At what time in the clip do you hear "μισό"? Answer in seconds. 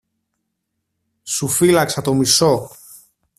2.13-2.69